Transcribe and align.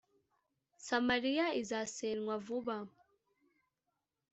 Samariya 0.87 1.45
izasenywa 1.61 2.35
vuba 2.45 2.75